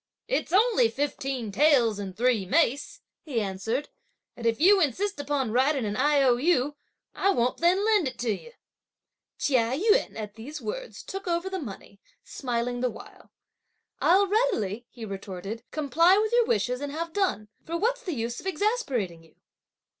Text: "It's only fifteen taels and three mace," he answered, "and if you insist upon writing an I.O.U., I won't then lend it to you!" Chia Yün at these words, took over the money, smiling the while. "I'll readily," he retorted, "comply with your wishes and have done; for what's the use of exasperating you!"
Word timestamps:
"It's 0.27 0.51
only 0.51 0.89
fifteen 0.89 1.51
taels 1.51 1.99
and 1.99 2.17
three 2.17 2.43
mace," 2.43 3.01
he 3.21 3.39
answered, 3.39 3.89
"and 4.35 4.47
if 4.47 4.59
you 4.59 4.81
insist 4.81 5.19
upon 5.19 5.51
writing 5.51 5.85
an 5.85 5.95
I.O.U., 5.95 6.75
I 7.13 7.29
won't 7.29 7.57
then 7.59 7.85
lend 7.85 8.07
it 8.07 8.17
to 8.17 8.31
you!" 8.31 8.53
Chia 9.37 9.77
Yün 9.77 10.17
at 10.19 10.33
these 10.33 10.59
words, 10.59 11.03
took 11.03 11.27
over 11.27 11.51
the 11.51 11.59
money, 11.59 12.01
smiling 12.23 12.79
the 12.79 12.89
while. 12.89 13.29
"I'll 13.99 14.25
readily," 14.25 14.87
he 14.89 15.05
retorted, 15.05 15.61
"comply 15.69 16.17
with 16.17 16.31
your 16.31 16.47
wishes 16.47 16.81
and 16.81 16.91
have 16.91 17.13
done; 17.13 17.49
for 17.63 17.77
what's 17.77 18.01
the 18.01 18.15
use 18.15 18.39
of 18.39 18.47
exasperating 18.47 19.23
you!" 19.23 19.35